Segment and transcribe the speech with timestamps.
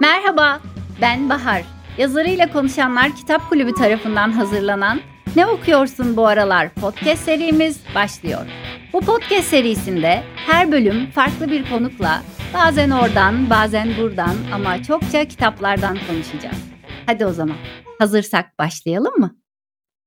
[0.00, 0.60] Merhaba,
[1.00, 1.62] ben Bahar.
[1.98, 5.00] Yazarıyla Konuşanlar Kitap Kulübü tarafından hazırlanan
[5.36, 8.46] Ne Okuyorsun Bu Aralar podcast serimiz başlıyor.
[8.92, 12.22] Bu podcast serisinde her bölüm farklı bir konukla
[12.54, 16.64] bazen oradan bazen buradan ama çokça kitaplardan konuşacağız.
[17.06, 17.56] Hadi o zaman
[17.98, 19.36] hazırsak başlayalım mı?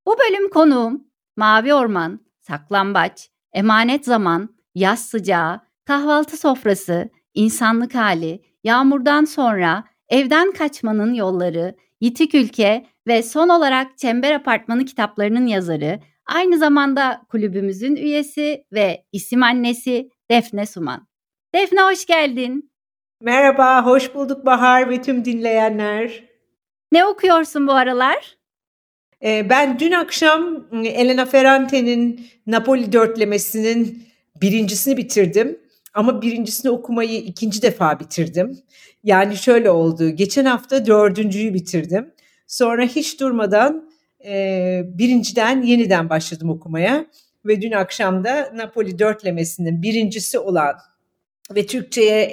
[0.08, 1.04] Bu bölüm konuğum
[1.38, 11.14] Mavi Orman, Saklambaç, Emanet Zaman, Yaz Sıcağı, Kahvaltı Sofrası, İnsanlık Hali, Yağmurdan Sonra, Evden Kaçmanın
[11.14, 19.06] Yolları, Yitik Ülke ve son olarak Çember Apartmanı kitaplarının yazarı, aynı zamanda kulübümüzün üyesi ve
[19.12, 21.08] isim annesi Defne Suman.
[21.56, 22.72] Defne hoş geldin.
[23.22, 26.24] Merhaba, hoş bulduk Bahar ve tüm dinleyenler.
[26.92, 28.38] Ne okuyorsun bu aralar?
[29.24, 30.42] Ee, ben dün akşam
[30.74, 34.04] ıı, Elena Ferrante'nin Napoli dörtlemesinin
[34.42, 35.60] birincisini bitirdim.
[35.94, 38.60] Ama birincisini okumayı ikinci defa bitirdim.
[39.04, 40.10] Yani şöyle oldu.
[40.10, 42.14] Geçen hafta dördüncüyü bitirdim.
[42.48, 43.90] Sonra hiç durmadan
[44.26, 47.06] e, birinciden yeniden başladım okumaya.
[47.46, 50.76] Ve dün akşam da Napoli dörtlemesinin birincisi olan
[51.56, 52.24] ve Türkçe'ye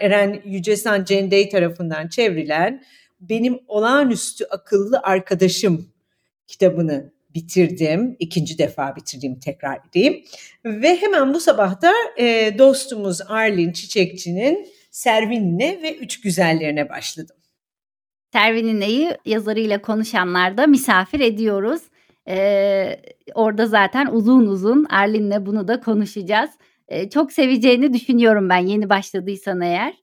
[0.00, 2.82] Eren Yücesan Cendey tarafından çevrilen
[3.20, 5.88] Benim Olağanüstü Akıllı Arkadaşım
[6.46, 8.16] kitabını bitirdim.
[8.18, 10.24] ikinci defa bitirdiğim tekrar edeyim.
[10.64, 17.36] Ve hemen bu sabah da e, dostumuz Arlin Çiçekçi'nin Servin'ine ve Üç Güzellerine başladım.
[18.32, 21.82] Servinine'yi yazarıyla konuşanlarda misafir ediyoruz.
[22.28, 23.00] Ee,
[23.34, 26.50] orada zaten uzun uzun Arlin'le bunu da konuşacağız.
[26.88, 29.94] Ee, çok seveceğini düşünüyorum ben yeni başladıysan eğer.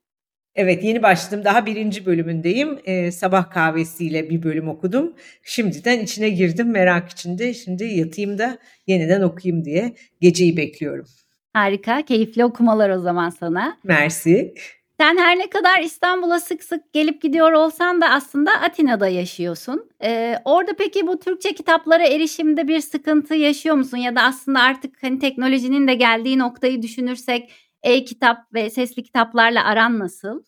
[0.58, 1.44] Evet yeni başladım.
[1.44, 2.78] Daha birinci bölümündeyim.
[2.84, 5.14] Ee, sabah kahvesiyle bir bölüm okudum.
[5.42, 7.54] Şimdiden içine girdim merak içinde.
[7.54, 11.06] Şimdi yatayım da yeniden okuyayım diye geceyi bekliyorum.
[11.52, 12.02] Harika.
[12.02, 13.76] Keyifli okumalar o zaman sana.
[13.84, 14.54] Mersi.
[15.00, 19.90] Sen her ne kadar İstanbul'a sık sık gelip gidiyor olsan da aslında Atina'da yaşıyorsun.
[20.04, 23.96] Ee, orada peki bu Türkçe kitaplara erişimde bir sıkıntı yaşıyor musun?
[23.96, 27.50] Ya da aslında artık hani teknolojinin de geldiği noktayı düşünürsek
[27.82, 30.42] e-kitap ve sesli kitaplarla aran nasıl?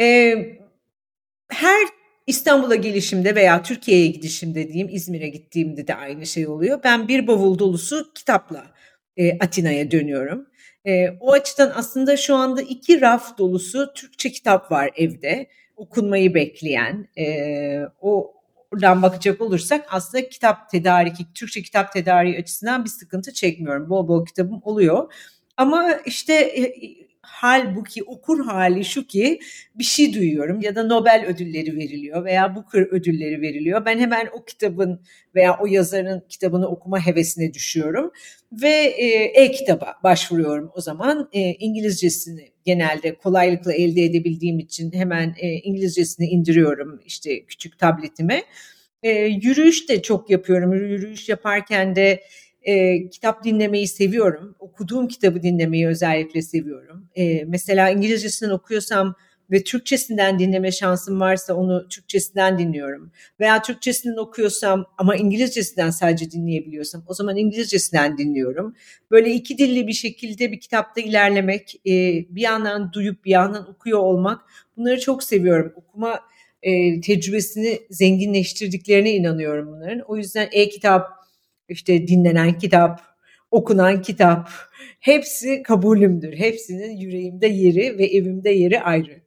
[0.00, 0.58] Ee,
[1.48, 1.88] her
[2.26, 6.80] İstanbul'a gelişimde veya Türkiye'ye gidişimde diyeyim İzmir'e gittiğimde de aynı şey oluyor.
[6.84, 8.66] Ben bir bavul dolusu kitapla
[9.16, 10.46] e, Atina'ya dönüyorum.
[10.86, 15.46] E, o açıdan aslında şu anda iki raf dolusu Türkçe kitap var evde.
[15.76, 17.08] Okunmayı bekleyen.
[17.18, 17.26] E,
[18.00, 18.40] o
[18.72, 23.90] Oradan bakacak olursak aslında kitap tedariki, Türkçe kitap tedariği açısından bir sıkıntı çekmiyorum.
[23.90, 25.12] Bol bol kitabım oluyor.
[25.56, 26.34] Ama işte
[27.24, 29.38] e, halbuki okur hali şu ki
[29.74, 33.84] bir şey duyuyorum ya da Nobel ödülleri veriliyor veya Booker ödülleri veriliyor.
[33.84, 35.00] Ben hemen o kitabın
[35.34, 38.12] veya o yazarın kitabını okuma hevesine düşüyorum
[38.52, 39.06] ve e,
[39.42, 41.28] e-kitaba başvuruyorum o zaman.
[41.32, 48.42] E, İngilizcesini genelde kolaylıkla elde edebildiğim için hemen e, İngilizcesini indiriyorum işte küçük tabletime.
[49.02, 50.72] E, yürüyüş de çok yapıyorum.
[50.72, 52.22] Yürüyüş yaparken de
[52.62, 54.54] e, kitap dinlemeyi seviyorum.
[54.58, 57.08] Okuduğum kitabı dinlemeyi özellikle seviyorum.
[57.14, 59.14] E, mesela İngilizcesinden okuyorsam
[59.50, 63.12] ve Türkçesinden dinleme şansım varsa onu Türkçesinden dinliyorum.
[63.40, 68.74] Veya Türkçesinden okuyorsam ama İngilizcesinden sadece dinleyebiliyorsam o zaman İngilizcesinden dinliyorum.
[69.10, 71.90] Böyle iki dilli bir şekilde bir kitapta ilerlemek, e,
[72.30, 74.40] bir yandan duyup bir yandan okuyor olmak
[74.76, 75.72] bunları çok seviyorum.
[75.76, 76.20] Okuma
[76.62, 80.00] e, tecrübesini zenginleştirdiklerine inanıyorum bunların.
[80.00, 81.19] O yüzden e-kitap
[81.70, 83.00] işte dinlenen kitap,
[83.50, 84.50] okunan kitap
[85.00, 86.32] hepsi kabulümdür.
[86.32, 89.20] Hepsinin yüreğimde yeri ve evimde yeri ayrı.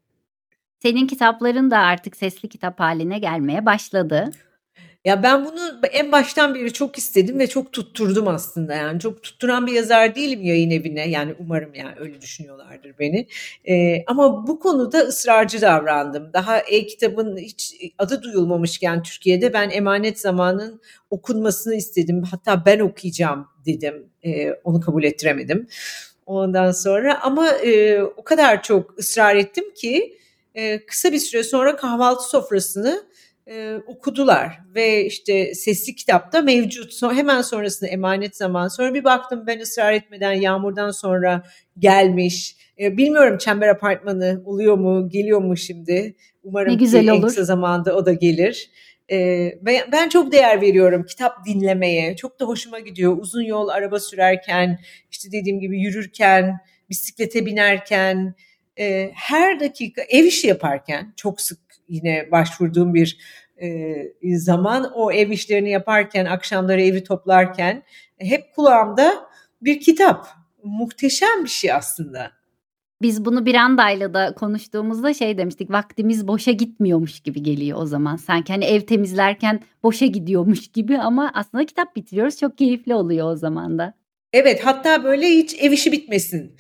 [0.80, 4.32] Senin kitapların da artık sesli kitap haline gelmeye başladı.
[5.06, 5.60] Ya ben bunu
[5.92, 9.00] en baştan beri çok istedim ve çok tutturdum aslında yani.
[9.00, 11.10] Çok tutturan bir yazar değilim yayın evine.
[11.10, 13.28] Yani umarım yani öyle düşünüyorlardır beni.
[13.70, 16.30] Ee, ama bu konuda ısrarcı davrandım.
[16.34, 22.24] Daha e-kitabın hiç adı duyulmamışken Türkiye'de ben emanet zamanın okunmasını istedim.
[22.32, 24.08] Hatta ben okuyacağım dedim.
[24.26, 25.68] Ee, onu kabul ettiremedim.
[26.26, 30.18] Ondan sonra ama e, o kadar çok ısrar ettim ki
[30.56, 33.04] e, kısa bir süre sonra kahvaltı sofrasını
[33.48, 36.94] e, okudular ve işte sesli kitapta mevcut.
[36.94, 38.68] So, hemen sonrasında emanet zaman.
[38.68, 41.44] Sonra bir baktım ben ısrar etmeden yağmurdan sonra
[41.80, 42.56] gelmiş.
[42.80, 46.16] E, bilmiyorum Çember Apartmanı oluyor mu, geliyor mu şimdi?
[46.44, 47.24] Umarım ne güzel ki olur.
[47.24, 48.70] en kısa zamanda o da gelir.
[49.12, 52.16] E, ben, ben çok değer veriyorum kitap dinlemeye.
[52.16, 53.18] Çok da hoşuma gidiyor.
[53.18, 54.80] Uzun yol araba sürerken,
[55.12, 56.58] işte dediğim gibi yürürken,
[56.90, 58.36] bisiklete binerken,
[58.80, 63.18] e, her dakika ev işi yaparken çok sık yine başvurduğum bir
[63.58, 67.84] e, zaman o ev işlerini yaparken akşamları evi toplarken
[68.18, 69.14] hep kulağımda
[69.62, 70.28] bir kitap.
[70.64, 72.32] Muhteşem bir şey aslında.
[73.02, 78.16] Biz bunu Biranda'yla da konuştuğumuzda şey demiştik vaktimiz boşa gitmiyormuş gibi geliyor o zaman.
[78.16, 83.36] Sanki hani ev temizlerken boşa gidiyormuş gibi ama aslında kitap bitiriyoruz çok keyifli oluyor o
[83.36, 83.94] zaman da.
[84.34, 86.56] Evet hatta böyle hiç ev işi bitmesin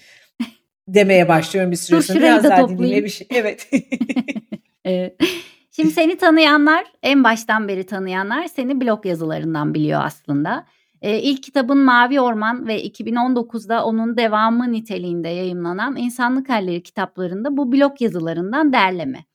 [0.88, 2.20] demeye başlıyorum bir süre sonra.
[2.20, 3.28] Biraz daha dinleyeyim ev işi.
[3.30, 3.70] Evet.
[5.72, 10.66] Şimdi seni tanıyanlar en baştan beri tanıyanlar seni blog yazılarından biliyor aslında.
[11.02, 17.72] E, ilk kitabın Mavi Orman ve 2019'da onun devamı niteliğinde yayımlanan İnsanlık Halleri kitaplarında bu
[17.72, 19.26] blog yazılarından derleme.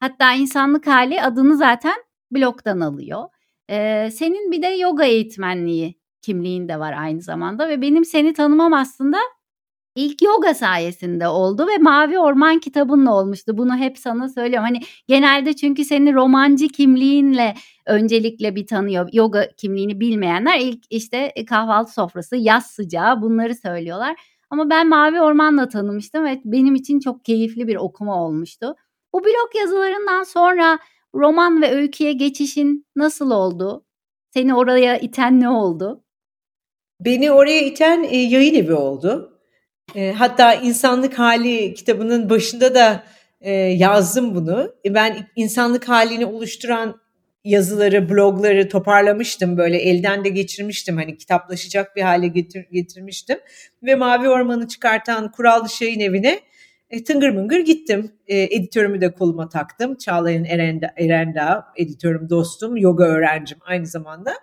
[0.00, 1.94] Hatta İnsanlık Hali adını zaten
[2.30, 3.24] blogdan alıyor.
[3.70, 8.72] E, senin bir de yoga eğitmenliği kimliğin de var aynı zamanda ve benim seni tanımam
[8.72, 9.18] aslında
[9.98, 13.58] ilk yoga sayesinde oldu ve Mavi Orman kitabınla olmuştu.
[13.58, 14.66] Bunu hep sana söylüyorum.
[14.66, 17.54] Hani genelde çünkü seni romancı kimliğinle
[17.86, 19.08] öncelikle bir tanıyor.
[19.12, 24.16] Yoga kimliğini bilmeyenler ilk işte kahvaltı sofrası, yaz sıcağı bunları söylüyorlar.
[24.50, 28.74] Ama ben Mavi Orman'la tanımıştım ve benim için çok keyifli bir okuma olmuştu.
[29.12, 30.78] Bu blog yazılarından sonra
[31.14, 33.84] roman ve öyküye geçişin nasıl oldu?
[34.30, 36.04] Seni oraya iten ne oldu?
[37.00, 39.37] Beni oraya iten e, yayın evi oldu.
[39.94, 43.04] E, hatta insanlık hali kitabının başında da
[43.40, 44.74] e, yazdım bunu.
[44.84, 47.00] E, ben insanlık halini oluşturan
[47.44, 50.96] yazıları, blogları toparlamıştım böyle elden de geçirmiştim.
[50.96, 53.38] Hani kitaplaşacak bir hale getir, getirmiştim.
[53.82, 56.40] Ve Mavi Orman'ı çıkartan Kural Yayın Evi'ne
[56.90, 58.12] e, tıngır mıngır gittim.
[58.26, 59.96] E, editörümü de koluma taktım.
[59.96, 64.34] Çağlayan Erenda, Erenda editörüm, dostum, yoga öğrencim aynı zamanda.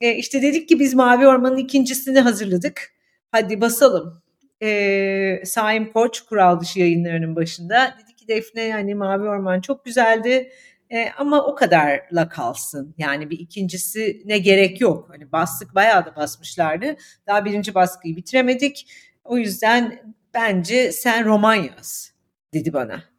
[0.00, 2.94] E, işte dedik ki biz Mavi Orman'ın ikincisini hazırladık.
[3.30, 4.23] Hadi basalım
[4.64, 10.50] e, Saim Koç kural dışı yayınlarının başında dedi ki Defne yani Mavi Orman çok güzeldi
[10.90, 12.94] e, ama o kadarla kalsın.
[12.98, 15.08] Yani bir ikincisi ne gerek yok.
[15.10, 16.96] Hani bastık bayağı da basmışlardı.
[17.26, 18.90] Daha birinci baskıyı bitiremedik.
[19.24, 22.12] O yüzden bence sen roman yaz
[22.54, 23.13] dedi bana.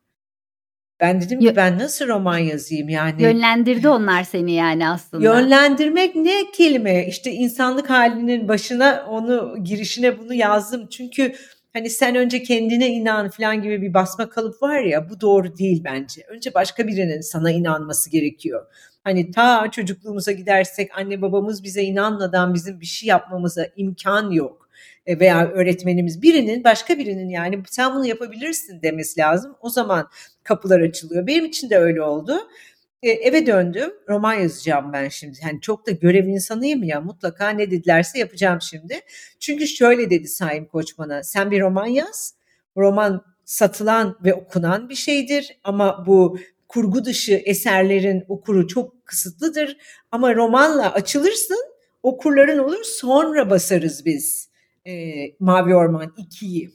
[0.99, 3.23] Ben dedim ki ben nasıl roman yazayım yani.
[3.23, 5.23] Yönlendirdi onlar seni yani aslında.
[5.23, 7.07] Yönlendirmek ne kelime?
[7.07, 10.87] İşte insanlık halinin başına onu girişine bunu yazdım.
[10.87, 11.35] Çünkü
[11.73, 15.81] hani sen önce kendine inan falan gibi bir basma kalıp var ya bu doğru değil
[15.83, 16.21] bence.
[16.27, 18.65] Önce başka birinin sana inanması gerekiyor.
[19.03, 24.64] Hani ta çocukluğumuza gidersek anne babamız bize inanmadan bizim bir şey yapmamıza imkan yok.
[25.05, 29.55] E, veya öğretmenimiz birinin başka birinin yani sen bunu yapabilirsin demesi lazım.
[29.61, 30.09] O zaman
[30.43, 31.27] kapılar açılıyor.
[31.27, 32.39] Benim için de öyle oldu.
[33.03, 33.93] E, eve döndüm.
[34.09, 35.37] Roman yazacağım ben şimdi.
[35.43, 37.01] Yani çok da görev insanıyım ya.
[37.01, 38.99] Mutlaka ne dedilerse yapacağım şimdi.
[39.39, 41.23] Çünkü şöyle dedi Sayın Koç bana.
[41.23, 42.35] Sen bir roman yaz.
[42.77, 49.77] Roman satılan ve okunan bir şeydir ama bu kurgu dışı eserlerin okuru çok kısıtlıdır.
[50.11, 51.59] Ama romanla açılırsın
[52.03, 54.54] okurların olur sonra basarız biz
[54.87, 56.71] e, Mavi Orman 2'yi.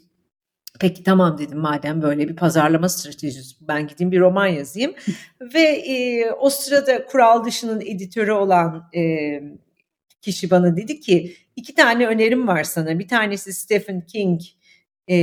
[0.81, 4.95] Peki tamam dedim madem böyle bir pazarlama stratejisi ben gideyim bir roman yazayım.
[5.55, 9.41] Ve e, o sırada kural dışının editörü olan e,
[10.23, 12.99] kişi bana dedi ki iki tane önerim var sana.
[12.99, 14.41] Bir tanesi Stephen King
[15.11, 15.17] e,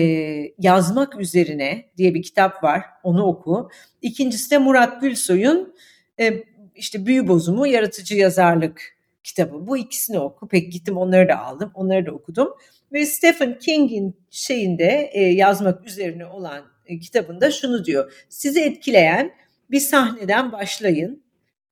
[0.59, 3.69] yazmak üzerine diye bir kitap var onu oku.
[4.01, 5.75] İkincisi de Murat Gülsoy'un
[6.19, 6.43] e,
[6.75, 8.96] işte büyü bozumu yaratıcı yazarlık
[9.27, 9.67] kitabı.
[9.67, 10.47] Bu ikisini oku.
[10.47, 11.71] Peki gittim onları da aldım.
[11.73, 12.49] Onları da okudum.
[12.93, 18.25] Ve Stephen King'in şeyinde e, yazmak üzerine olan e, kitabında şunu diyor.
[18.29, 19.31] Sizi etkileyen
[19.71, 21.23] bir sahneden başlayın,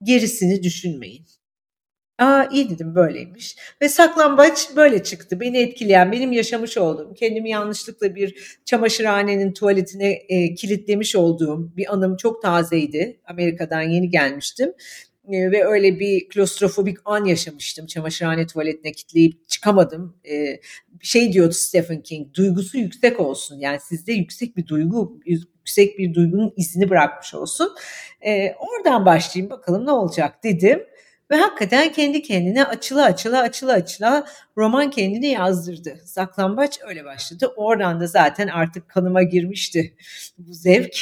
[0.03, 1.25] gerisini düşünmeyin.
[2.19, 3.55] Aa iyi dedim böyleymiş.
[3.81, 5.39] Ve saklambaç böyle çıktı.
[5.39, 12.17] Beni etkileyen, benim yaşamış olduğum, kendimi yanlışlıkla bir çamaşırhanenin tuvaletine e, kilitlemiş olduğum bir anım
[12.17, 13.19] çok tazeydi.
[13.25, 14.73] Amerika'dan yeni gelmiştim.
[15.31, 17.85] E, ve öyle bir klostrofobik an yaşamıştım.
[17.85, 20.17] Çamaşırhane tuvaletine kitleyip çıkamadım.
[20.29, 20.59] E,
[21.01, 23.59] şey diyordu Stephen King, duygusu yüksek olsun.
[23.59, 27.75] Yani sizde yüksek bir duygu, yüksek bir duygunun izini bırakmış olsun.
[28.21, 30.83] E, oradan başlayayım bakalım ne olacak dedim.
[31.31, 34.27] Ve hakikaten kendi kendine açıla açıla açıla açıla
[34.57, 36.01] roman kendini yazdırdı.
[36.05, 37.53] Saklambaç öyle başladı.
[37.55, 39.93] Oradan da zaten artık kanıma girmişti
[40.37, 40.97] bu zevk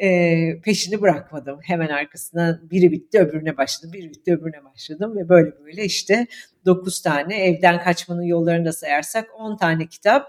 [0.00, 1.58] e, peşini bırakmadım.
[1.62, 6.26] Hemen arkasından biri bitti öbürüne başladım, biri bitti öbürüne başladım ve böyle böyle işte
[6.66, 10.26] 9 tane evden kaçmanın yollarını da sayarsak 10 tane kitap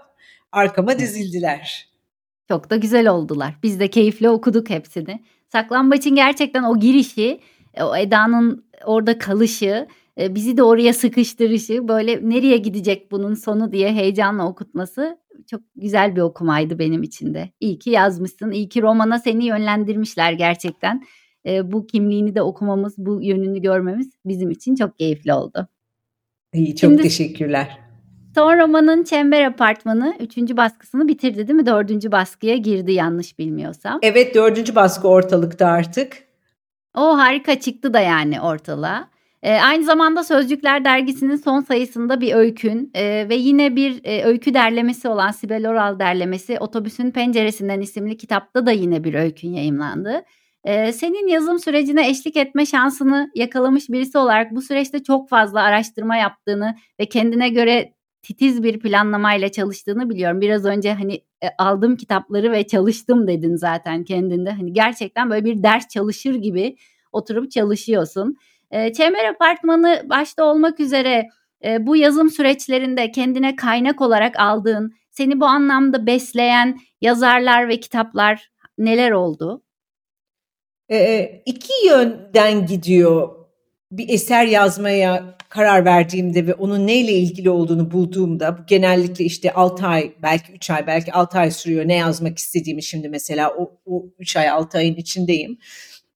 [0.52, 1.88] arkama dizildiler.
[2.48, 3.54] Çok da güzel oldular.
[3.62, 5.24] Biz de keyifle okuduk hepsini.
[5.48, 7.40] Saklambaç'ın gerçekten o girişi,
[7.80, 9.86] o Eda'nın orada kalışı,
[10.18, 16.20] bizi de oraya sıkıştırışı, böyle nereye gidecek bunun sonu diye heyecanla okutması çok güzel bir
[16.20, 17.52] okumaydı benim için de.
[17.60, 18.50] İyi ki yazmışsın.
[18.50, 21.02] İyi ki romana seni yönlendirmişler gerçekten.
[21.46, 25.68] E, bu kimliğini de okumamız, bu yönünü görmemiz bizim için çok keyifli oldu.
[26.52, 27.78] İyi, çok Şimdi, teşekkürler.
[28.34, 30.36] Son romanın Çember Apartmanı 3.
[30.56, 31.66] baskısını bitirdi değil mi?
[31.66, 32.12] 4.
[32.12, 33.98] baskıya girdi yanlış bilmiyorsam.
[34.02, 34.74] Evet 4.
[34.74, 36.22] baskı ortalıkta artık.
[36.96, 39.11] O harika çıktı da yani ortalığa.
[39.42, 44.54] E, aynı zamanda Sözcükler Dergisi'nin son sayısında bir öykün e, ve yine bir e, öykü
[44.54, 50.22] derlemesi olan Sibel Oral derlemesi Otobüsün Penceresinden isimli kitapta da yine bir öykün yayımlandı.
[50.64, 56.16] E, senin yazım sürecine eşlik etme şansını yakalamış birisi olarak bu süreçte çok fazla araştırma
[56.16, 60.40] yaptığını ve kendine göre titiz bir planlamayla çalıştığını biliyorum.
[60.40, 64.50] Biraz önce hani e, aldım kitapları ve çalıştım dedin zaten kendinde.
[64.50, 66.76] Hani gerçekten böyle bir ders çalışır gibi
[67.12, 68.36] oturup çalışıyorsun.
[68.72, 71.28] E, Çember Apartmanı başta olmak üzere
[71.64, 78.50] e, bu yazım süreçlerinde kendine kaynak olarak aldığın, seni bu anlamda besleyen yazarlar ve kitaplar
[78.78, 79.62] neler oldu?
[80.90, 83.42] E, iki yönden gidiyor
[83.90, 90.12] bir eser yazmaya karar verdiğimde ve onun neyle ilgili olduğunu bulduğumda genellikle işte 6 ay
[90.22, 94.36] belki 3 ay belki 6 ay sürüyor ne yazmak istediğimi şimdi mesela o, o 3
[94.36, 95.58] ay 6 ayın içindeyim.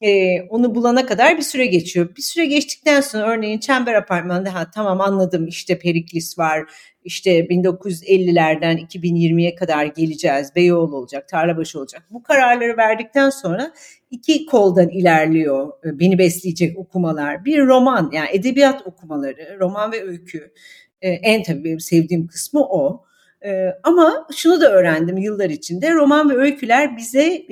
[0.01, 2.17] Ee, onu bulana kadar bir süre geçiyor.
[2.17, 6.65] Bir süre geçtikten sonra örneğin Çember Apartmanı'nda ha, tamam anladım işte Periklis var
[7.07, 10.53] işte 1950'lerden 2020'ye kadar geleceğiz.
[10.57, 12.03] Beyoğlu olacak, Tarlabaşı olacak.
[12.11, 13.73] Bu kararları verdikten sonra
[14.11, 17.45] iki koldan ilerliyor e, beni besleyecek okumalar.
[17.45, 20.53] Bir roman yani edebiyat okumaları, roman ve öykü.
[21.03, 23.06] E, en tabii benim sevdiğim kısmı o.
[23.47, 27.43] E, ama şunu da öğrendim yıllar içinde roman ve öyküler bize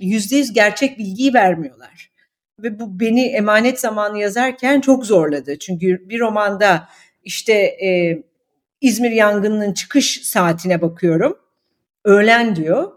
[0.00, 2.12] yüzde yüz gerçek bilgiyi vermiyorlar.
[2.58, 5.58] Ve bu beni emanet zamanı yazarken çok zorladı.
[5.58, 6.88] Çünkü bir romanda
[7.24, 7.76] işte
[8.80, 11.38] İzmir yangınının çıkış saatine bakıyorum.
[12.04, 12.92] Öğlen diyor.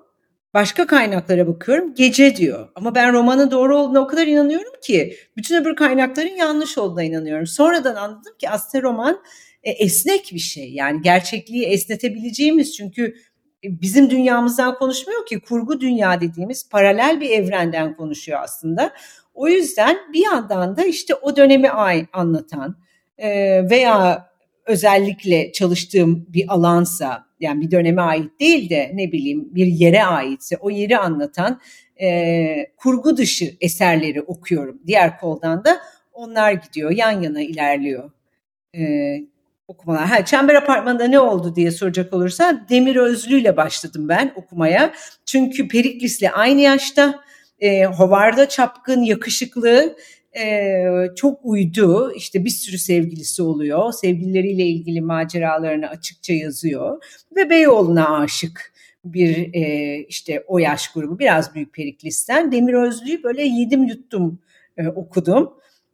[0.53, 2.69] Başka kaynaklara bakıyorum gece diyor.
[2.75, 7.47] Ama ben romanın doğru olduğuna o kadar inanıyorum ki bütün öbür kaynakların yanlış olduğuna inanıyorum.
[7.47, 9.21] Sonradan anladım ki aslında roman
[9.65, 10.73] e, esnek bir şey.
[10.73, 13.15] Yani gerçekliği esnetebileceğimiz çünkü
[13.63, 18.93] bizim dünyamızdan konuşmuyor ki kurgu dünya dediğimiz paralel bir evrenden konuşuyor aslında.
[19.33, 21.69] O yüzden bir yandan da işte o dönemi
[22.13, 22.77] anlatan
[23.17, 23.29] e,
[23.69, 24.29] veya
[24.65, 30.57] özellikle çalıştığım bir alansa yani bir döneme ait değil de ne bileyim bir yere aitse
[30.57, 31.61] o yeri anlatan
[32.01, 34.81] e, kurgu dışı eserleri okuyorum.
[34.87, 35.81] Diğer koldan da
[36.13, 38.11] onlar gidiyor yan yana ilerliyor
[38.77, 38.81] e,
[39.67, 40.05] okumalar.
[40.05, 44.93] Ha, Çember Apartmanı'nda ne oldu diye soracak olursa Demir Özlü ile başladım ben okumaya.
[45.25, 47.23] Çünkü Periklis'le aynı yaşta
[47.59, 49.95] e, Hovarda çapkın, yakışıklı,
[50.37, 50.83] e,
[51.15, 52.13] çok uydu.
[52.15, 53.93] İşte bir sürü sevgilisi oluyor.
[53.93, 57.03] Sevgilileriyle ilgili maceralarını açıkça yazıyor.
[57.35, 58.73] Ve Beyoğlu'na aşık
[59.05, 62.51] bir e, işte o yaş grubu biraz büyük Periklis'ten.
[62.51, 64.39] Demir Özlü'yü böyle yedim yuttum
[64.77, 65.53] e, okudum.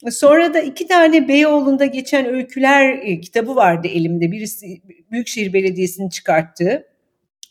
[0.10, 4.32] Sonra da iki tane Beyoğlu'nda geçen öyküler e, kitabı vardı elimde.
[4.32, 4.82] Birisi
[5.12, 6.92] Büyükşehir Belediyesi'nin çıkarttığı.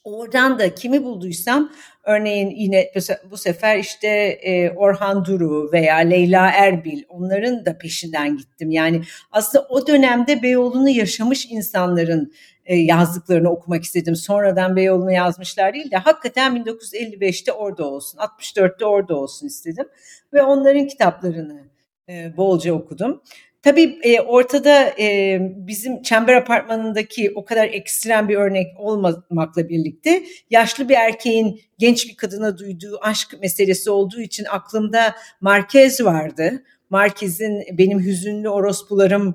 [0.05, 1.73] Oradan da kimi bulduysam
[2.05, 2.93] örneğin yine
[3.31, 4.09] bu sefer işte
[4.43, 8.71] e, Orhan Duru veya Leyla Erbil onların da peşinden gittim.
[8.71, 9.03] Yani
[9.33, 12.33] aslında o dönemde Beyoğlu'nu yaşamış insanların
[12.65, 14.17] e, yazdıklarını okumak istedim.
[14.17, 19.87] Sonradan Beyoğlu'nu yazmışlar değil de hakikaten 1955'te orada olsun, 64'te orada olsun istedim.
[20.33, 21.70] Ve onların kitaplarını
[22.09, 23.23] e, bolca okudum.
[23.63, 30.89] Tabii e, ortada e, bizim Çember Apartmanı'ndaki o kadar ekstrem bir örnek olmamakla birlikte yaşlı
[30.89, 36.63] bir erkeğin genç bir kadına duyduğu aşk meselesi olduğu için aklımda Marquez vardı.
[36.91, 39.35] Marquez'in Benim Hüzünlü Orospularım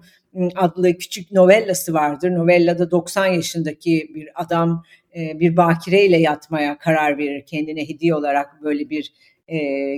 [0.56, 2.36] adlı küçük novellası vardır.
[2.36, 4.84] Novellada 90 yaşındaki bir adam
[5.16, 7.46] e, bir bakireyle yatmaya karar verir.
[7.46, 9.14] Kendine hediye olarak böyle bir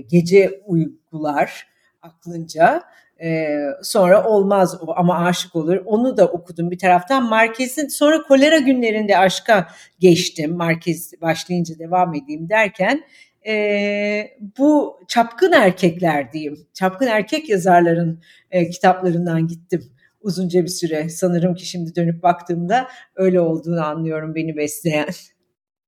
[0.10, 1.68] gece uygular
[2.08, 2.84] aklınca
[3.22, 5.78] ee, sonra olmaz o ama aşık olur.
[5.86, 7.30] Onu da okudum bir taraftan.
[7.30, 9.68] Marquez'in sonra kolera günlerinde aşka
[10.00, 10.56] geçtim.
[10.56, 13.04] Marquez başlayınca devam edeyim derken
[13.48, 16.68] e, bu çapkın erkekler diyeyim.
[16.74, 18.22] Çapkın erkek yazarların
[18.52, 19.84] e, kitaplarından gittim
[20.22, 21.10] uzunca bir süre.
[21.10, 25.08] Sanırım ki şimdi dönüp baktığımda öyle olduğunu anlıyorum beni besleyen.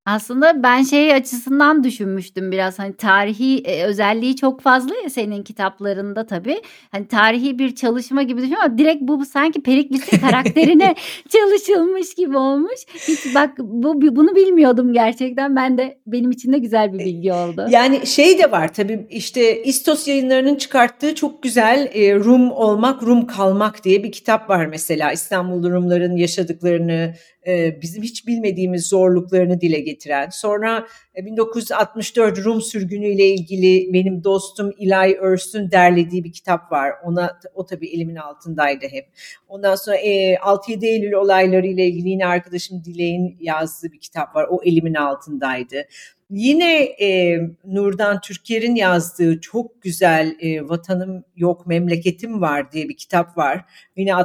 [0.10, 6.26] Aslında ben şey açısından düşünmüştüm biraz hani tarihi e, özelliği çok fazla ya senin kitaplarında
[6.26, 6.62] tabii.
[6.92, 10.96] Hani tarihi bir çalışma gibi düşün ama direkt bu, sanki Periklis'in karakterine
[11.30, 12.80] çalışılmış gibi olmuş.
[13.08, 15.56] Hiç bak bu bunu bilmiyordum gerçekten.
[15.56, 17.66] Ben de benim için de güzel bir bilgi oldu.
[17.70, 23.28] Yani şey de var tabii işte İstos yayınlarının çıkarttığı çok güzel e, Rum olmak, Rum
[23.28, 25.12] kalmak diye bir kitap var mesela.
[25.12, 27.39] İstanbul Rumların yaşadıklarını, e,
[27.82, 30.30] bizim hiç bilmediğimiz zorluklarını dile getiren.
[30.30, 30.88] Sonra
[31.18, 36.94] 1964 Rum sürgünüyle ilgili benim dostum Eli Ers'ün derlediği bir kitap var.
[37.04, 39.08] Ona o tabii elimin altındaydı hep.
[39.48, 44.48] Ondan sonra 6-7 Eylül olayları ile ilgili yine arkadaşım Dilek'in yazdığı bir kitap var.
[44.50, 45.86] O elimin altındaydı.
[46.30, 53.38] Yine e, Nurdan Türker'in yazdığı çok güzel e, Vatanım Yok Memleketim Var diye bir kitap
[53.38, 53.66] var.
[53.96, 54.16] Yine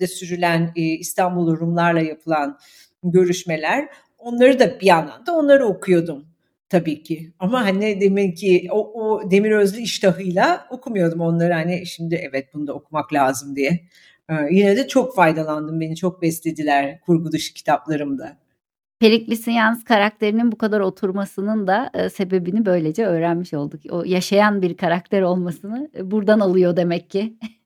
[0.00, 2.58] 64'te sürülen e, İstanbul Rumlarla yapılan
[3.04, 3.88] görüşmeler.
[4.18, 6.26] Onları da bir yandan da onları okuyordum
[6.68, 7.32] tabii ki.
[7.38, 11.52] Ama hani demek ki o, o Demir Özlü iştahıyla okumuyordum onları.
[11.52, 13.80] Hani şimdi evet bunu da okumak lazım diye.
[14.30, 15.80] Ee, yine de çok faydalandım.
[15.80, 18.36] Beni çok beslediler kurgu dışı kitaplarımda.
[19.00, 23.80] Periklis'in yalnız karakterinin bu kadar oturmasının da e, sebebini böylece öğrenmiş olduk.
[23.90, 27.38] O yaşayan bir karakter olmasını e, buradan alıyor demek ki.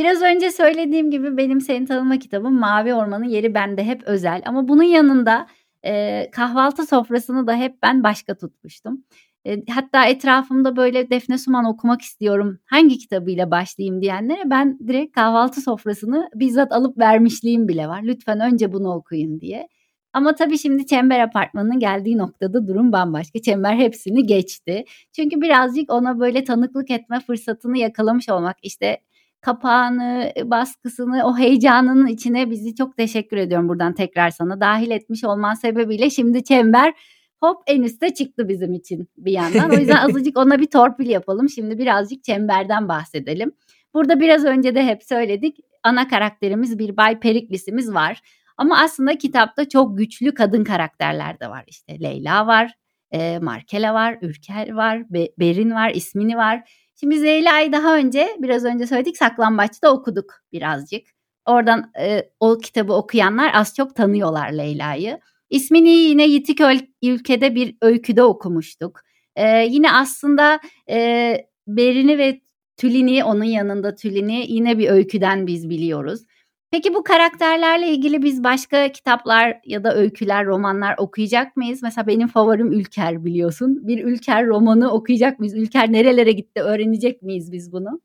[0.00, 4.42] Biraz önce söylediğim gibi benim seni tanıma kitabım Mavi Orman'ın yeri bende hep özel.
[4.46, 5.46] Ama bunun yanında
[5.84, 9.04] e, kahvaltı sofrasını da hep ben başka tutmuştum.
[9.46, 15.60] E, hatta etrafımda böyle Defne Suman okumak istiyorum hangi kitabıyla başlayayım diyenlere ben direkt kahvaltı
[15.60, 18.02] sofrasını bizzat alıp vermişliğim bile var.
[18.02, 19.68] Lütfen önce bunu okuyun diye.
[20.12, 23.38] Ama tabii şimdi Çember Apartmanı'nın geldiği noktada durum bambaşka.
[23.42, 24.84] Çember hepsini geçti.
[25.12, 28.98] Çünkü birazcık ona böyle tanıklık etme fırsatını yakalamış olmak işte
[29.40, 35.54] kapağını, baskısını, o heyecanının içine bizi çok teşekkür ediyorum buradan tekrar sana dahil etmiş olman
[35.54, 36.94] sebebiyle şimdi Çember
[37.40, 39.70] hop en üste çıktı bizim için bir yandan.
[39.70, 41.48] O yüzden azıcık ona bir torpil yapalım.
[41.48, 43.52] Şimdi birazcık Çember'den bahsedelim.
[43.94, 45.56] Burada biraz önce de hep söyledik.
[45.82, 48.20] Ana karakterimiz bir Bay Periklis'imiz var.
[48.56, 51.64] Ama aslında kitapta çok güçlü kadın karakterler de var.
[51.66, 52.72] İşte Leyla var,
[53.10, 56.70] e, Markela var, Ürker var, Be- Berin var, İsmini var.
[57.00, 61.02] Şimdi biz Leyla'yı daha önce biraz önce söyledik Saklambaç'ta okuduk birazcık.
[61.46, 65.18] Oradan e, o kitabı okuyanlar az çok tanıyorlar Leyla'yı.
[65.50, 66.60] İsmini yine Yitik
[67.02, 69.00] ülkede bir öyküde okumuştuk.
[69.36, 72.40] E, yine aslında e, Berin'i ve
[72.76, 76.20] Tülin'i onun yanında Tülin'i yine bir öyküden biz biliyoruz.
[76.72, 81.82] Peki bu karakterlerle ilgili biz başka kitaplar ya da öyküler, romanlar okuyacak mıyız?
[81.82, 83.88] Mesela benim favorim Ülker biliyorsun.
[83.88, 85.54] Bir Ülker romanı okuyacak mıyız?
[85.54, 86.62] Ülker nerelere gitti?
[86.62, 88.00] Öğrenecek miyiz biz bunu?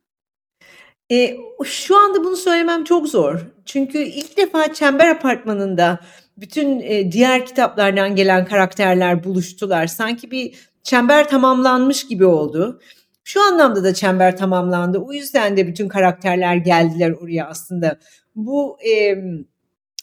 [1.11, 3.39] E, şu anda bunu söylemem çok zor.
[3.65, 5.99] Çünkü ilk defa Çember Apartmanı'nda
[6.37, 9.87] bütün e, diğer kitaplardan gelen karakterler buluştular.
[9.87, 12.79] Sanki bir çember tamamlanmış gibi oldu.
[13.27, 14.97] Şu anlamda da çember tamamlandı.
[14.97, 17.99] O yüzden de bütün karakterler geldiler oraya aslında
[18.35, 19.15] bu e,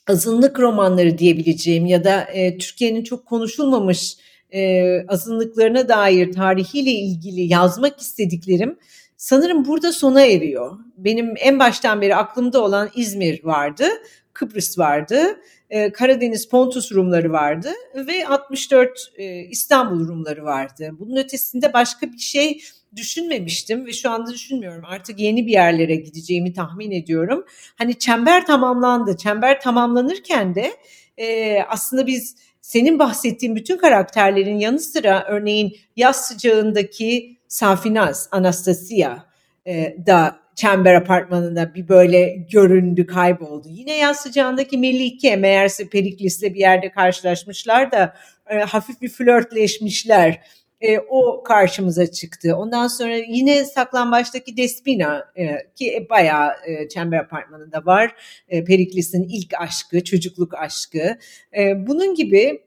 [0.08, 4.16] azınlık romanları diyebileceğim ya da e, Türkiye'nin çok konuşulmamış
[4.50, 8.78] e, azınlıklarına dair tarihiyle ilgili yazmak istediklerim
[9.16, 10.78] sanırım burada sona eriyor.
[10.96, 13.84] Benim en baştan beri aklımda olan İzmir vardı,
[14.32, 20.90] Kıbrıs vardı, e, Karadeniz Pontus Rumları vardı ve 64 e, İstanbul Rumları vardı.
[20.98, 22.60] Bunun ötesinde başka bir şey
[22.96, 24.84] düşünmemiştim ve şu anda düşünmüyorum.
[24.84, 27.44] Artık yeni bir yerlere gideceğimi tahmin ediyorum.
[27.78, 29.16] Hani çember tamamlandı.
[29.16, 30.72] Çember tamamlanırken de
[31.18, 39.18] e, aslında biz senin bahsettiğin bütün karakterlerin yanı sıra örneğin yaz sıcağındaki Safinaz, Anastasia
[39.66, 43.68] e, da Çember Apartmanı'nda bir böyle göründü, kayboldu.
[43.70, 48.14] Yine yaz sıcağındaki Melike meğerse Periklis'le bir yerde karşılaşmışlar da
[48.50, 50.40] e, hafif bir flörtleşmişler
[50.82, 52.56] e, o karşımıza çıktı.
[52.56, 58.14] Ondan sonra yine Saklambaç'taki Despina e, ki bayağı e, Çember Apartmanı'nda var.
[58.48, 61.18] E, Periklis'in ilk aşkı, çocukluk aşkı.
[61.58, 62.62] E, bunun gibi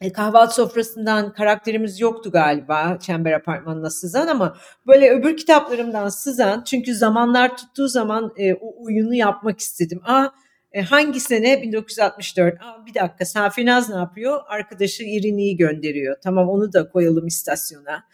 [0.00, 6.94] e, kahvaltı sofrasından karakterimiz yoktu galiba Çember Apartmanı'na sızan ama böyle öbür kitaplarımdan sızan çünkü
[6.94, 10.00] zamanlar tuttuğu zaman e, o oyunu yapmak istedim.
[10.04, 10.28] Aa
[10.72, 11.62] e, hangi sene?
[11.62, 12.54] 1964.
[12.60, 14.40] Aa, bir dakika Safinaz ne yapıyor?
[14.48, 16.16] Arkadaşı İrini'yi gönderiyor.
[16.24, 18.04] Tamam onu da koyalım istasyona.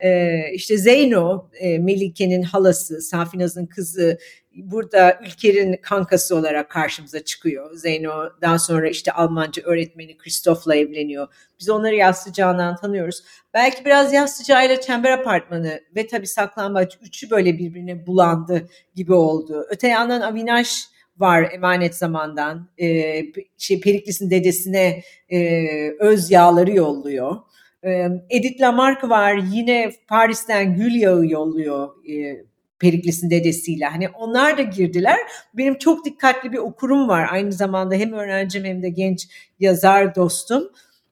[0.00, 4.18] E, işte Zeyno, e, Melike'nin halası, Safinaz'ın kızı
[4.56, 7.74] burada Ülker'in kankası olarak karşımıza çıkıyor.
[7.74, 11.28] Zeyno daha sonra işte Almanca öğretmeni Christoph'la evleniyor.
[11.60, 13.22] Biz onları yastıcağından tanıyoruz.
[13.54, 19.66] Belki biraz yastıcağıyla Çember Apartmanı ve tabii Saklambaç üçü böyle birbirine bulandı gibi oldu.
[19.70, 22.68] Öte yandan Avinash var emanet zamandan.
[22.78, 23.22] E,
[23.58, 25.02] şey Periklis'in dedesine
[25.32, 25.66] e,
[26.00, 27.36] öz yağları yolluyor.
[27.84, 32.44] E, Edith Lamarck var yine Paris'ten gül yağı yolluyor e,
[32.78, 33.84] Periklis'in dedesiyle.
[33.84, 35.18] Hani onlar da girdiler.
[35.54, 37.28] Benim çok dikkatli bir okurum var.
[37.30, 39.28] Aynı zamanda hem öğrencim hem de genç
[39.60, 40.70] yazar dostum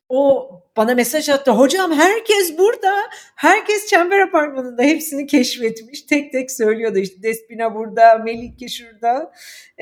[0.09, 1.51] o bana mesaj attı.
[1.51, 2.95] Hocam herkes burada.
[3.37, 6.03] Herkes Çember Apartmanı'nda hepsini keşfetmiş.
[6.03, 9.33] Tek tek söylüyordu işte Despina burada, Melike şurada.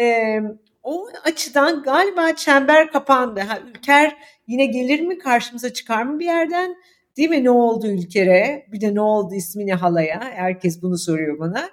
[0.00, 0.40] Ee,
[0.82, 3.40] o açıdan galiba çember kapandı.
[3.40, 6.76] Ha, Ülker yine gelir mi karşımıza çıkar mı bir yerden?
[7.16, 8.66] Değil mi ne oldu Ülker'e?
[8.72, 10.20] Bir de ne oldu ismini halaya?
[10.34, 11.70] Herkes bunu soruyor bana.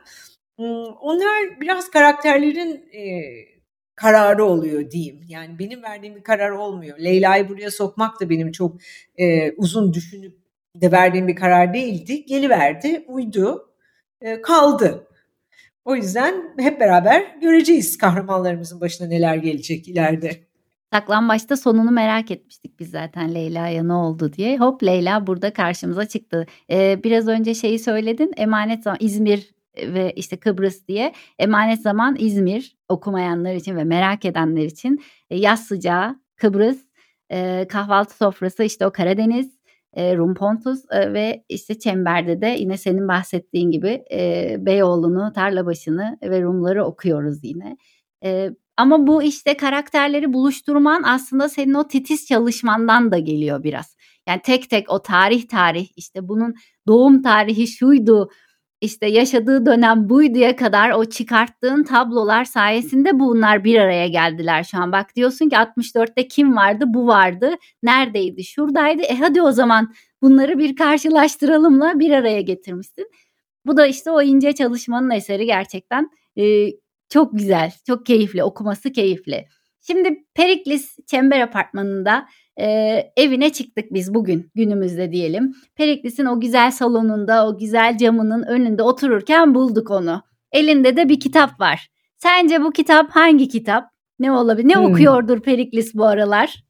[0.55, 2.89] Hmm, onlar biraz karakterlerin
[4.01, 5.21] kararı oluyor diyeyim.
[5.27, 6.99] Yani benim verdiğim bir karar olmuyor.
[6.99, 8.77] Leyla'yı buraya sokmak da benim çok
[9.17, 10.37] e, uzun düşünüp
[10.75, 12.25] de verdiğim bir karar değildi.
[12.25, 13.69] Geliverdi, uydu,
[14.21, 15.07] e, kaldı.
[15.85, 20.31] O yüzden hep beraber göreceğiz kahramanlarımızın başına neler gelecek ileride.
[20.93, 24.57] Saklambaçta sonunu merak etmiştik biz zaten Leyla'ya ne oldu diye.
[24.57, 26.45] Hop Leyla burada karşımıza çıktı.
[26.71, 29.58] Ee, biraz önce şeyi söyledin emanet İzmir
[29.93, 35.67] ve işte Kıbrıs diye emanet zaman İzmir okumayanlar için ve merak edenler için e, yaz
[35.67, 36.77] sıcağı Kıbrıs
[37.31, 39.59] e, kahvaltı sofrası işte o Karadeniz
[39.93, 46.41] e, Rum Pontus ve işte Çember'de de yine senin bahsettiğin gibi e, Beyoğlu'nu, Tarlabaşı'nı ve
[46.41, 47.77] Rumları okuyoruz yine.
[48.77, 53.97] Ama bu işte karakterleri buluşturman aslında senin o titiz çalışmandan da geliyor biraz.
[54.27, 56.55] Yani tek tek o tarih tarih işte bunun
[56.87, 58.29] doğum tarihi şuydu,
[58.81, 64.91] işte yaşadığı dönem buyduya kadar o çıkarttığın tablolar sayesinde bunlar bir araya geldiler şu an.
[64.91, 66.85] Bak diyorsun ki 64'te kim vardı?
[66.87, 67.55] Bu vardı.
[67.83, 68.43] Neredeydi?
[68.43, 69.01] Şuradaydı.
[69.01, 73.07] E hadi o zaman bunları bir karşılaştıralımla bir araya getirmişsin.
[73.65, 76.67] Bu da işte o ince çalışmanın eseri gerçekten e,
[77.09, 79.45] çok güzel, çok keyifli, okuması keyifli.
[79.81, 82.27] Şimdi Periklis Çember Apartmanı'nda
[82.59, 85.55] e, evine çıktık biz bugün günümüzde diyelim.
[85.75, 90.21] Periklis'in o güzel salonunda o güzel camının önünde otururken bulduk onu.
[90.51, 91.89] Elinde de bir kitap var.
[92.17, 93.83] Sence bu kitap hangi kitap?
[94.19, 94.67] Ne olabilir?
[94.67, 94.85] Ne hmm.
[94.85, 96.63] okuyordur Periklis bu aralar?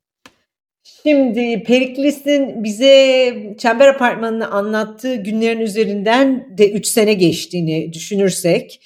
[1.03, 8.81] Şimdi Periklis'in bize Çember Apartmanı'nı anlattığı günlerin üzerinden de 3 sene geçtiğini düşünürsek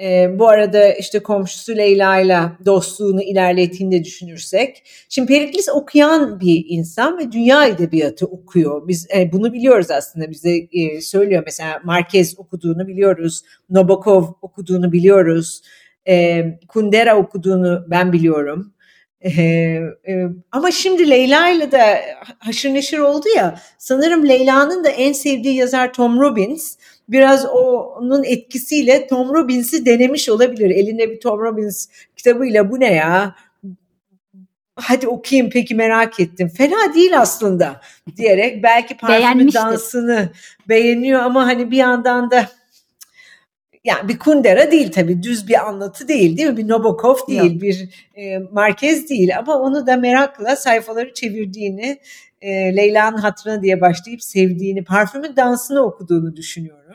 [0.00, 4.82] e, bu arada işte komşusu Leyla ile dostluğunu ilerlettiğini de düşünürsek.
[5.08, 8.88] Şimdi Periklis okuyan bir insan ve dünya edebiyatı okuyor.
[8.88, 11.42] Biz e, bunu biliyoruz aslında bize e, söylüyor.
[11.46, 13.42] Mesela Marquez okuduğunu biliyoruz.
[13.70, 15.62] Nabokov okuduğunu biliyoruz.
[16.08, 18.72] E, Kundera okuduğunu ben biliyorum.
[19.26, 19.40] Ee,
[20.08, 22.04] e, ama şimdi Leyla ile de
[22.38, 26.76] haşır neşir oldu ya sanırım Leyla'nın da en sevdiği yazar Tom Robbins
[27.08, 30.70] biraz onun etkisiyle Tom Robbins'i denemiş olabilir.
[30.70, 33.34] Elinde bir Tom Robbins kitabıyla bu ne ya?
[34.76, 36.48] Hadi okuyayım peki merak ettim.
[36.48, 37.80] Fena değil aslında
[38.16, 40.28] diyerek belki parfümün dansını
[40.68, 42.46] beğeniyor ama hani bir yandan da
[43.86, 46.56] yani bir Kundera değil tabii düz bir anlatı değil değil mi?
[46.56, 47.62] Bir Nabokov değil, Yok.
[47.62, 51.98] bir e, Marquez değil ama onu da merakla sayfaları çevirdiğini,
[52.40, 56.86] e, Leyla'nın hatırına diye başlayıp sevdiğini, parfümün dansını okuduğunu düşünüyorum.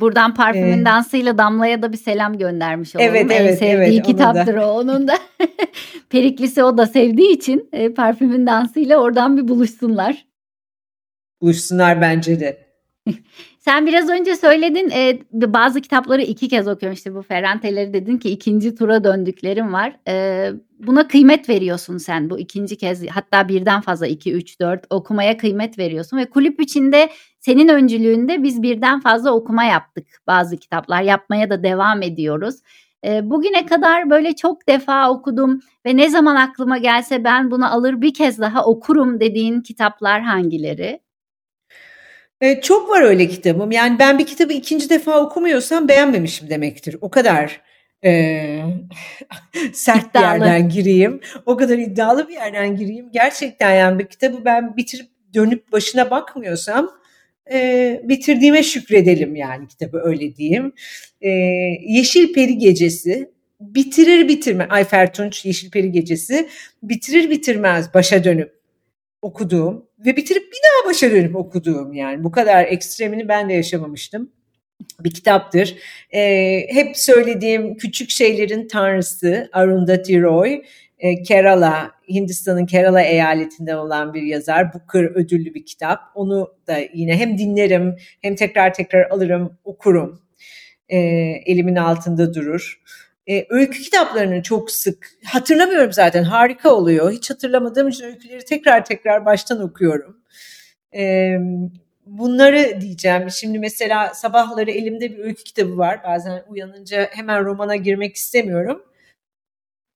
[0.00, 3.10] Buradan parfümün ee, dansıyla Damla'ya da bir selam göndermiş olalım.
[3.10, 5.18] Evet, evet, en sevdiği evet, kitaptır o onun da.
[6.10, 10.26] Periklis'i o da sevdiği için e, parfümün dansıyla oradan bir buluşsunlar.
[11.40, 12.67] Buluşsunlar bence de.
[13.58, 18.30] Sen biraz önce söyledin e, bazı kitapları iki kez okuyorum işte bu Ferrante'leri dedin ki
[18.30, 19.96] ikinci tura döndüklerim var.
[20.08, 25.36] E, buna kıymet veriyorsun sen bu ikinci kez hatta birden fazla iki üç dört okumaya
[25.36, 31.50] kıymet veriyorsun ve kulüp içinde senin öncülüğünde biz birden fazla okuma yaptık bazı kitaplar yapmaya
[31.50, 32.54] da devam ediyoruz.
[33.06, 38.00] E, bugüne kadar böyle çok defa okudum ve ne zaman aklıma gelse ben bunu alır
[38.00, 41.00] bir kez daha okurum dediğin kitaplar hangileri?
[42.40, 43.70] E, çok var öyle kitabım.
[43.70, 46.96] Yani ben bir kitabı ikinci defa okumuyorsam beğenmemişim demektir.
[47.00, 47.60] O kadar
[48.04, 48.60] e,
[49.72, 50.40] sert iddialı.
[50.40, 51.20] bir yerden gireyim.
[51.46, 53.10] O kadar iddialı bir yerden gireyim.
[53.12, 56.90] Gerçekten yani bir kitabı ben bitirip dönüp başına bakmıyorsam
[57.52, 60.72] e, bitirdiğime şükredelim yani kitabı öyle diyeyim.
[61.20, 61.28] E,
[61.86, 66.48] Yeşil Peri Gecesi bitirir bitirme Ayfer Tunç Yeşil Peri Gecesi
[66.82, 68.58] bitirir bitirmez başa dönüp
[69.22, 74.32] okuduğum ve bitirip bir daha başa dönüp okuduğum yani bu kadar ekstremini ben de yaşamamıştım
[75.00, 75.76] bir kitaptır.
[76.14, 80.62] Ee, hep söylediğim küçük şeylerin tanrısı Arundhati Roy,
[80.98, 84.74] e, Kerala, Hindistan'ın Kerala eyaletinde olan bir yazar.
[84.74, 86.00] Booker ödüllü bir kitap.
[86.14, 90.22] Onu da yine hem dinlerim hem tekrar tekrar alırım, okurum.
[90.88, 90.98] E,
[91.46, 92.80] elimin altında durur.
[93.28, 97.12] E, öykü kitaplarını çok sık hatırlamıyorum zaten harika oluyor.
[97.12, 100.16] Hiç hatırlamadığım için öyküleri tekrar tekrar baştan okuyorum.
[100.94, 101.32] E,
[102.06, 103.30] bunları diyeceğim.
[103.30, 106.00] Şimdi mesela sabahları elimde bir öykü kitabı var.
[106.04, 108.82] Bazen uyanınca hemen romana girmek istemiyorum.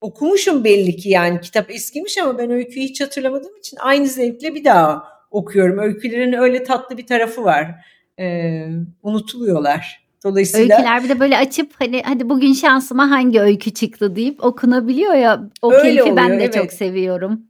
[0.00, 4.64] Okumuşum belli ki yani kitap eskimiş ama ben öyküyü hiç hatırlamadığım için aynı zevkle bir
[4.64, 5.78] daha okuyorum.
[5.78, 7.86] Öykülerin öyle tatlı bir tarafı var.
[8.18, 8.66] E,
[9.02, 10.01] unutuluyorlar.
[10.24, 15.14] Dolayısıyla Öyküler bir de böyle açıp hani hadi bugün şansıma hangi öykü çıktı deyip okunabiliyor
[15.14, 15.50] ya.
[15.62, 16.54] O Öyle keyfi ben oluyor, de evet.
[16.54, 17.40] çok seviyorum.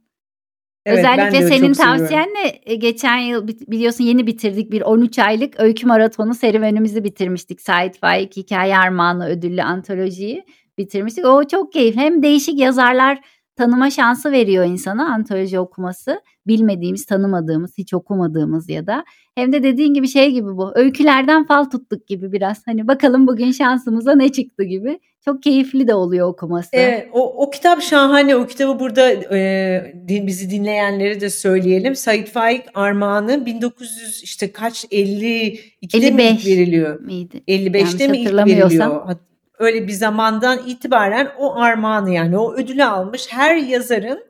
[0.85, 1.97] evet, ben Özellikle senin seviyorum.
[1.99, 7.61] tavsiyenle e, geçen yıl biliyorsun yeni bitirdik bir 13 aylık öykü maratonu serüvenimizi bitirmiştik.
[7.61, 10.45] Sait Faik Hikaye Armağanı ödüllü antolojiyi
[10.77, 11.25] bitirmiştik.
[11.25, 11.95] O çok keyif.
[11.95, 13.19] Hem değişik yazarlar
[13.55, 16.21] tanıma şansı veriyor insana antoloji okuması.
[16.47, 19.03] Bilmediğimiz, tanımadığımız, hiç okumadığımız ya da
[19.35, 20.71] hem de dediğin gibi şey gibi bu.
[20.75, 22.67] Öykülerden fal tuttuk gibi biraz.
[22.67, 24.99] Hani bakalım bugün şansımıza ne çıktı gibi.
[25.25, 26.69] Çok keyifli de oluyor okuması.
[26.73, 28.35] Evet, o, o kitap şahane.
[28.35, 31.95] O kitabı burada e, bizi dinleyenlere de söyleyelim.
[31.95, 36.99] Said Faik Armağanı 1900 işte kaç 52'de mi 55 ilk veriliyor?
[36.99, 37.43] miydi?
[37.47, 39.17] 55'te Yanlış mi ilk veriliyor?
[39.59, 44.25] Öyle bir zamandan itibaren o armağanı yani o ödülü almış her yazarın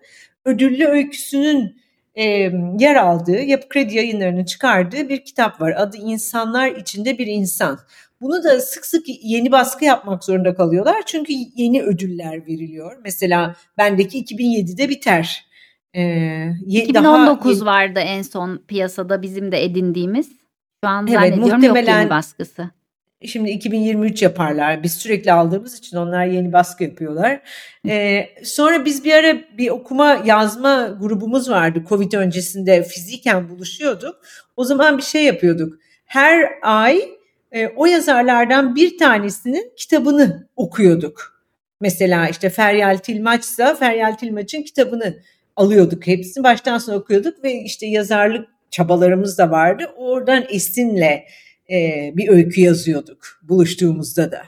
[0.46, 1.84] ödüllü öyküsünün
[2.16, 2.24] e,
[2.80, 5.74] yer aldığı Yapı Kredi yayınlarının çıkardığı bir kitap var.
[5.78, 7.80] Adı İnsanlar İçinde Bir İnsan.
[8.22, 10.96] Bunu da sık sık yeni baskı yapmak zorunda kalıyorlar.
[11.06, 12.98] Çünkü yeni ödüller veriliyor.
[13.04, 15.46] Mesela bendeki 2007'de biter.
[15.94, 16.02] Ee,
[16.66, 20.28] ye- 2019 daha- vardı en son piyasada bizim de edindiğimiz.
[20.84, 22.70] Şu an Evet, zannediyorum yok muhtemelen- yeni baskısı.
[23.28, 24.84] Şimdi 2023 yaparlar.
[24.84, 27.42] Biz sürekli aldığımız için onlar yeni baskı yapıyorlar.
[27.88, 31.84] Ee, sonra biz bir ara bir okuma yazma grubumuz vardı.
[31.90, 34.16] Covid öncesinde fiziken buluşuyorduk.
[34.58, 35.80] O zaman bir şey yapıyorduk.
[36.06, 37.02] Her ay
[37.52, 41.44] e, o yazarlardan bir tanesinin kitabını okuyorduk.
[41.82, 45.16] Mesela işte Feryal Tilmaç'sa Feryal Tilmaç'ın kitabını
[45.56, 49.92] alıyorduk hepsini baştan sona okuyorduk ve işte yazarlık çabalarımız da vardı.
[49.98, 51.26] Oradan esinle
[51.70, 54.42] e, bir öykü yazıyorduk buluştuğumuzda da.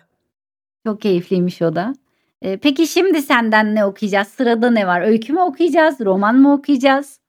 [0.85, 1.93] Çok keyifliymiş o da.
[2.41, 4.27] Ee, peki şimdi senden ne okuyacağız?
[4.27, 5.01] Sırada ne var?
[5.01, 5.99] Öykü mü okuyacağız?
[5.99, 7.19] Roman mı okuyacağız?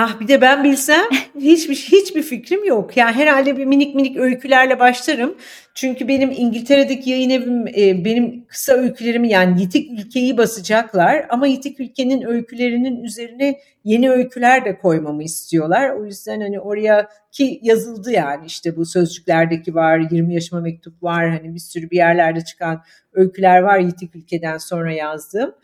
[0.00, 1.04] Ah bir de ben bilsem
[1.40, 2.96] hiçbir hiçbir fikrim yok.
[2.96, 5.34] Yani herhalde bir minik minik öykülerle başlarım.
[5.74, 11.80] Çünkü benim İngiltere'deki yayın evim e, benim kısa öykülerimi yani Yitik Ülke'yi basacaklar ama Yitik
[11.80, 15.90] Ülke'nin öykülerinin üzerine yeni öyküler de koymamı istiyorlar.
[15.90, 21.30] O yüzden hani oraya ki yazıldı yani işte bu sözcüklerdeki var, 20 yaşıma mektup var,
[21.30, 22.82] hani bir sürü bir yerlerde çıkan
[23.12, 25.54] öyküler var Yitik Ülke'den sonra yazdığım.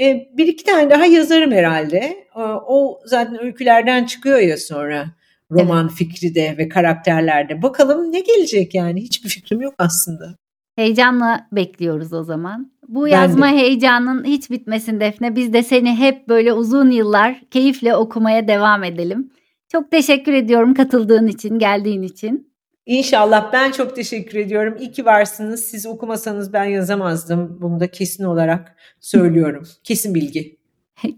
[0.00, 2.26] E, bir iki tane daha yazarım herhalde.
[2.68, 5.06] O zaten öykülerden çıkıyor ya sonra
[5.50, 7.62] roman fikri de ve karakterlerde.
[7.62, 10.36] Bakalım ne gelecek yani hiçbir fikrim yok aslında.
[10.76, 12.72] Heyecanla bekliyoruz o zaman.
[12.88, 13.50] Bu Ben yazma de.
[13.50, 15.36] heyecanın hiç bitmesin Defne.
[15.36, 19.30] Biz de seni hep böyle uzun yıllar keyifle okumaya devam edelim.
[19.72, 22.55] Çok teşekkür ediyorum katıldığın için, geldiğin için.
[22.86, 24.76] İnşallah ben çok teşekkür ediyorum.
[24.80, 25.64] İyi ki varsınız.
[25.64, 27.58] Siz okumasanız ben yazamazdım.
[27.60, 29.62] Bunu da kesin olarak söylüyorum.
[29.84, 30.56] Kesin bilgi.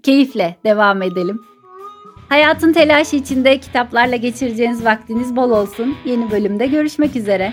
[0.02, 1.40] Keyifle devam edelim.
[2.28, 5.96] Hayatın telaşı içinde kitaplarla geçireceğiniz vaktiniz bol olsun.
[6.04, 7.52] Yeni bölümde görüşmek üzere.